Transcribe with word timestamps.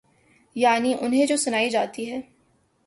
یعنی 0.55 0.93
انہیں 1.01 1.25
جو 1.25 1.37
سنائی 1.37 1.69
جاتی 1.69 2.11
ہے۔ 2.11 2.21